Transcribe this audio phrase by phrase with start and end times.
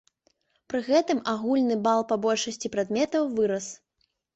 [0.73, 3.75] Пры гэтым агульны бал па большасці прадметаў вырас.